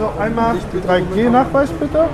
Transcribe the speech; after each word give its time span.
So, 0.00 0.10
einmal 0.18 0.56
3G-Nachweis 0.56 1.68
bitte. 1.72 2.08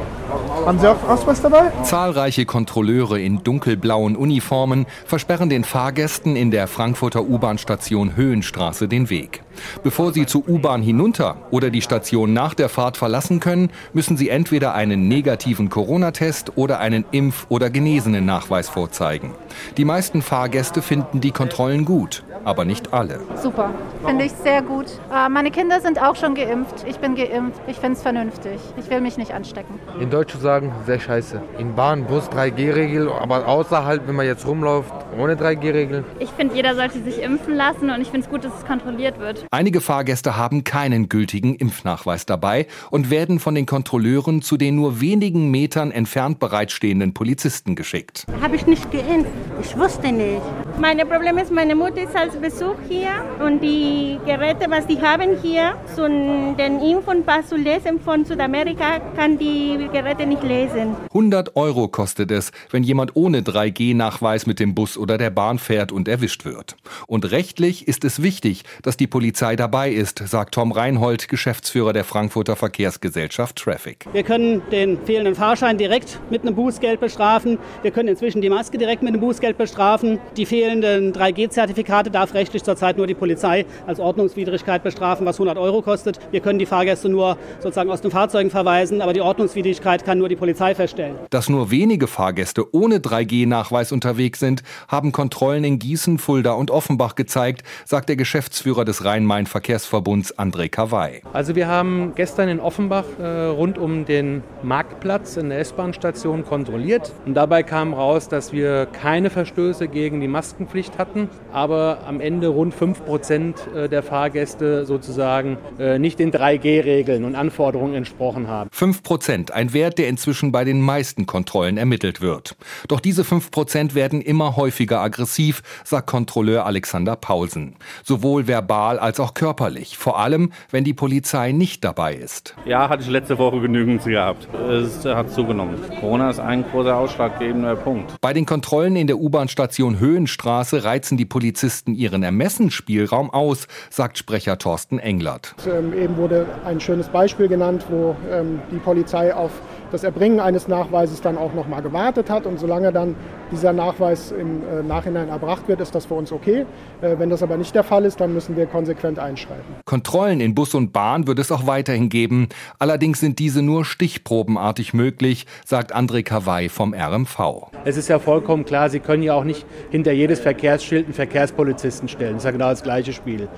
Haben 0.67 0.79
Sie 0.81 0.91
auch 0.91 1.09
Ausweis 1.09 1.41
dabei? 1.41 1.71
Zahlreiche 1.85 2.45
Kontrolleure 2.45 3.21
in 3.21 3.45
dunkelblauen 3.45 4.17
Uniformen 4.17 4.87
versperren 5.05 5.49
den 5.49 5.63
Fahrgästen 5.63 6.35
in 6.35 6.51
der 6.51 6.67
Frankfurter 6.67 7.23
U-Bahn-Station 7.23 8.17
Höhenstraße 8.17 8.89
den 8.89 9.09
Weg. 9.09 9.45
Bevor 9.85 10.13
sie 10.13 10.27
zur 10.27 10.49
U-Bahn 10.49 10.83
hinunter 10.83 11.37
oder 11.53 11.71
die 11.71 11.81
Station 11.81 12.33
nach 12.33 12.55
der 12.55 12.69
Fahrt 12.69 12.97
verlassen 12.97 13.39
können, 13.39 13.71
müssen 13.93 14.17
sie 14.17 14.31
entweder 14.31 14.75
einen 14.75 15.07
negativen 15.07 15.71
Corona-Test 15.71 16.57
oder 16.57 16.81
einen 16.81 17.05
Impf- 17.13 17.47
oder 17.49 17.71
Genesenen-Nachweis 17.71 18.69
vorzeigen. 18.69 19.31
Die 19.77 19.85
meisten 19.85 20.23
Fahrgäste 20.23 20.83
finden 20.83 21.21
die 21.21 21.31
Kontrollen 21.31 21.85
gut, 21.85 22.25
aber 22.47 22.65
nicht 22.65 22.95
alle. 22.95 23.19
Super, 23.43 23.71
finde 24.07 24.25
ich 24.25 24.33
sehr 24.33 24.63
gut. 24.63 24.87
Äh, 25.13 25.29
meine 25.29 25.51
Kinder 25.51 25.81
sind 25.81 26.01
auch 26.01 26.15
schon 26.15 26.37
geimpft. 26.37 26.85
Ich 26.87 27.01
bin 27.01 27.17
geimpft. 27.17 27.61
Ich 27.67 27.77
finde 27.77 27.95
es 27.95 28.03
vernünftig. 28.03 28.61
Ich 28.77 28.89
will 28.89 29.01
mich 29.01 29.19
nicht 29.19 29.35
anstecken. 29.35 29.81
In 30.01 30.11
Deutsch 30.11 30.31
zu 30.33 30.39
sagen, 30.39 30.73
sehr 30.87 31.01
scheiße. 31.01 31.43
In 31.59 31.75
Bahn, 31.75 32.05
Bus 32.05 32.31
3G-Regel, 32.31 33.11
aber 33.11 33.49
außerhalb, 33.49 34.07
wenn 34.07 34.15
man 34.15 34.27
jetzt 34.27 34.47
rumläuft, 34.47 34.93
ohne 35.19 35.35
3G-Regel. 35.35 36.05
Ich 36.19 36.31
finde, 36.31 36.55
jeder 36.55 36.75
sollte 36.75 37.03
sich 37.03 37.23
impfen 37.23 37.55
lassen 37.55 37.91
und 37.91 38.01
ich 38.01 38.09
finde 38.09 38.27
es 38.27 38.31
gut, 38.31 38.45
dass 38.45 38.53
es 38.57 38.65
kontrolliert 38.67 39.19
wird. 39.19 39.47
Einige 39.51 39.81
Fahrgäste 39.81 40.37
haben 40.37 40.65
keinen 40.65 41.09
gültigen 41.09 41.55
Impfnachweis 41.55 42.27
dabei 42.27 42.67
und 42.91 43.11
werden 43.11 43.41
von 43.41 43.55
den 43.55 43.67
Kontrolleuren 43.67 44.43
zu 44.43 44.57
den 44.57 44.77
nur 44.77 45.01
wenigen 45.01 45.51
Metern 45.51 45.91
entfernt 45.91 46.39
bereitstehenden 46.39 47.15
Polizisten 47.15 47.77
geschickt. 47.77 48.27
Habe 48.43 48.57
ich 48.57 48.67
nicht 48.67 48.91
geimpft. 48.91 49.31
Ich 49.63 49.77
wusste 49.77 50.13
nicht. 50.13 50.43
Mein 50.79 50.99
Problem 51.09 51.39
ist, 51.39 51.51
meine 51.51 51.75
Mutter 51.75 52.03
ist 52.03 52.15
als 52.15 52.37
Besuch 52.37 52.77
hier 52.89 53.09
und 53.45 53.61
die 53.61 54.19
Geräte, 54.27 54.67
was 54.69 54.87
die 54.87 55.01
haben 55.01 55.39
hier, 55.43 55.75
so 55.95 56.07
den 56.07 56.81
Impf- 56.81 57.09
und 57.09 57.25
Pass 57.25 57.49
zu 57.49 57.57
lesen 57.57 58.01
von 58.01 58.25
Südamerika, 58.25 59.01
kann 59.17 59.39
die 59.39 59.89
Geräte 59.93 60.27
nicht 60.27 60.43
lesen. 60.43 60.97
100 61.09 61.57
Euro 61.57 61.89
kostet 61.89 62.31
es, 62.31 62.53
wenn 62.71 62.83
jemand 62.83 63.17
ohne 63.17 63.41
3G-Nachweis 63.41 64.47
mit 64.47 64.61
dem 64.61 64.75
Bus 64.75 64.99
oder 64.99 65.06
der 65.07 65.31
Bahn 65.31 65.59
fährt 65.59 65.93
und 65.93 66.09
erwischt 66.09 66.45
wird. 66.45 66.77
Und 67.07 67.31
rechtlich 67.31 67.89
ist 67.89 68.05
es 68.05 68.23
wichtig, 68.23 68.65
dass 68.83 68.97
die 68.97 69.07
Polizei 69.07 69.57
dabei 69.57 69.91
ist, 69.91 70.19
sagt 70.27 70.55
Tom 70.55 70.73
Reinhold, 70.73 71.29
Geschäftsführer 71.29 71.93
der 71.93 72.05
Frankfurter 72.05 72.57
Verkehrsgesellschaft 72.57 73.57
Traffic. 73.57 74.07
Wir 74.13 74.23
können 74.23 74.63
den 74.71 74.99
fehlenden 75.05 75.35
Fahrschein 75.35 75.79
direkt 75.79 76.19
mit 76.31 76.43
einem 76.43 76.55
Bußgeld 76.55 77.01
bestrafen. 77.01 77.59
Wir 77.83 77.93
können 77.93 78.09
inzwischen 78.09 78.41
die 78.41 78.51
Maske 78.51 78.79
direkt 78.79 79.03
mit 79.03 79.13
einem 79.15 79.21
Bußgeld 79.21 79.57
bestrafen. 79.57 80.19
Die 80.37 80.47
fehlenden 80.47 81.13
3G-Zertifikate 81.13 82.11
darf 82.11 82.35
rechtlich 82.35 82.65
zurzeit 82.65 82.97
nur 82.97 83.07
die 83.07 83.15
Polizei 83.15 83.65
als 83.87 84.01
Ordnungswidrigkeit 84.01 84.83
bestrafen, 84.83 85.25
was 85.27 85.37
100 85.37 85.57
Euro 85.59 85.83
kostet. 85.83 86.19
Wir 86.31 86.41
können 86.41 86.59
die 86.59 86.67
Fahrgäste 86.67 87.09
nur 87.09 87.39
sozusagen 87.61 87.91
aus 87.91 88.01
den 88.01 88.11
Fahrzeugen 88.11 88.51
verweisen, 88.51 89.01
aber 89.01 89.13
die 89.13 89.21
Ordnungswidrigkeit 89.21 90.05
kann 90.05 90.19
nur 90.19 90.29
die 90.29 90.37
Polizei 90.37 90.75
feststellen. 90.75 91.17
Dass 91.31 91.49
nur 91.49 91.71
wenige 91.71 92.07
Fahrgäste 92.07 92.75
ohne 92.75 92.99
3G-Nachweis 92.99 93.93
unterwegs 93.93 94.41
sind, 94.41 94.63
haben 94.97 95.13
Kontrollen 95.13 95.63
in 95.63 95.79
Gießen, 95.79 96.17
Fulda 96.17 96.53
und 96.53 96.71
Offenbach 96.71 97.17
gezeigt, 97.17 97.63
sagt 97.85 98.09
der 98.09 98.17
Geschäftsführer 98.17 98.87
des 98.87 99.05
Rhein-Main-Verkehrsverbunds 99.05 100.39
André 100.39 100.71
Kawai. 100.71 101.21
Also 101.35 101.55
wir 101.55 101.69
haben 101.69 102.13
gestern 102.15 102.49
in 102.49 102.61
Offenbach 102.61 103.05
äh, 103.19 103.27
rund 103.27 103.77
um 103.77 104.07
den 104.07 104.43
Marktplatz 104.63 105.37
in 105.37 105.51
der 105.51 105.59
S-Bahn-Station 105.59 106.47
kontrolliert 106.47 107.13
und 107.27 107.35
dabei 107.35 107.63
kam 107.63 107.93
raus, 107.93 108.31
dass 108.31 108.55
wir 108.55 108.87
keine 108.87 109.29
Verstöße 109.29 109.87
gegen 109.89 110.23
die 110.23 110.29
Maskenpflicht 110.29 110.97
hatten, 110.97 111.29
aber 111.53 111.99
am 112.07 112.23
Ende 112.23 112.49
rund 112.49 112.73
5 112.73 113.05
Prozent 113.05 113.59
äh, 113.77 113.91
der 113.91 114.03
Fahrgäste 114.03 114.87
sozusagen 114.87 115.59
äh, 115.79 115.99
nicht 115.99 116.19
den 116.19 116.33
3G-Regeln 116.33 117.25
und 117.25 117.35
Anforderungen 117.35 117.93
entsprochen 117.93 118.49
haben. 118.49 118.71
5 118.73 119.03
Prozent, 119.03 119.53
ein 119.53 119.75
Wert, 119.75 119.99
der 119.99 120.09
inzwischen 120.09 120.53
bei 120.53 120.65
den 120.65 120.81
meisten 120.81 121.27
Kontrollen 121.27 121.77
ermittelt 121.77 122.23
wird. 122.23 122.57
Doch 122.89 123.01
diese 123.01 123.25
5 123.25 123.51
Prozent 123.51 123.95
werden 123.95 124.23
immer 124.23 124.57
häufiger 124.57 124.76
aggressiv, 124.81 125.63
sagt 125.85 126.07
Kontrolleur 126.07 126.67
Alexander 126.67 127.17
Paulsen. 127.17 127.77
Sowohl 128.05 128.47
verbal 128.47 128.99
als 128.99 129.21
auch 129.21 129.35
körperlich. 129.35 129.99
Vor 129.99 130.19
allem, 130.19 130.53
wenn 130.71 130.85
die 130.85 130.95
Polizei 130.95 131.53
nicht 131.53 131.85
dabei 131.85 132.15
ist. 132.15 132.55
Ja, 132.65 132.89
hatte 132.89 133.03
ich 133.03 133.09
letzte 133.09 133.39
Woche 133.39 133.61
genügend 133.61 134.05
gehabt. 134.05 134.49
Es 134.55 135.05
hat 135.05 135.31
zugenommen. 135.31 135.77
Corona 136.01 136.31
ist 136.31 136.41
ein 136.41 136.65
großer 136.71 136.97
ausschlaggebender 136.97 137.77
Punkt. 137.77 138.15
Bei 138.21 138.33
den 138.33 138.47
Kontrollen 138.47 138.97
in 138.97 139.07
der 139.07 139.19
U-Bahn-Station 139.19 139.99
Höhenstraße 139.99 140.85
reizen 140.85 141.17
die 141.17 141.25
Polizisten 141.25 141.95
ihren 141.95 142.23
Ermessensspielraum 142.23 143.31
aus, 143.31 143.67
sagt 143.91 144.19
Sprecher 144.19 144.59
Thorsten 144.59 144.99
Englert. 144.99 145.55
Ähm, 145.67 145.93
eben 145.93 146.17
wurde 146.17 146.47
ein 146.65 146.81
schönes 146.81 147.09
Beispiel 147.09 147.49
genannt, 147.49 147.85
wo 147.89 148.17
ähm, 148.31 148.61
die 148.71 148.79
Polizei 148.79 149.35
auf 149.35 149.53
das 149.93 150.05
Erbringen 150.05 150.41
eines 150.41 150.69
Nachweises 150.69 151.21
dann 151.21 151.39
auch 151.39 151.55
noch 151.55 151.69
mal 151.69 151.81
gewartet 151.81 152.31
hat. 152.31 152.47
Und 152.47 152.59
solange 152.59 152.93
dann 152.93 153.15
dieser 153.51 153.73
Nachweis 153.73 154.33
im 154.33 154.63
äh, 154.63 154.83
Nachhinein 154.83 155.29
erbracht 155.29 155.69
wird, 155.69 155.81
ist 155.81 155.95
das 155.95 156.07
für 156.07 156.15
uns 156.15 156.33
okay. 156.33 156.67
Äh, 157.01 157.19
wenn 157.19 157.31
das 157.31 157.43
aber 157.43 157.57
nicht 157.57 157.75
der 157.75 157.85
Fall 157.85 158.05
ist, 158.05 158.21
dann 158.21 158.33
müssen 158.33 158.57
wir 158.57 158.67
konsequent 158.67 159.19
einschreiten. 159.19 159.77
Kontrollen 159.85 160.41
in 160.41 160.55
Bus 160.55 160.75
und 160.75 160.93
Bahn 160.93 161.27
wird 161.27 161.39
es 161.39 161.53
auch 161.53 161.67
weiterhin 161.67 162.09
geben. 162.09 162.49
Allerdings 162.79 163.21
sind 163.21 163.39
diese 163.39 163.63
nur 163.63 163.85
stichprobenartig 163.85 164.95
möglich, 164.95 165.47
sagt 165.65 165.95
André 165.95 166.23
Kawai 166.23 166.69
vom 166.69 166.95
RMV. 166.95 167.71
Es 167.85 167.97
ist 167.97 168.09
ja 168.09 168.19
vollkommen 168.19 168.65
klar, 168.65 168.91
Sie 168.91 169.01
können 169.01 169.23
ja 169.23 169.35
auch 169.35 169.45
nicht 169.45 169.67
hinter 169.91 170.13
jedes 170.13 170.41
Verkehrsschild 170.41 171.07
einen 171.07 171.15
Verkehrspolizisten 171.15 172.09
stellen. 172.09 172.35
Das 172.35 172.43
ist 172.43 172.47
ja 172.47 172.51
genau 172.51 172.71
das 172.71 172.83
gleiche 172.83 173.13
Spiel. 173.13 173.49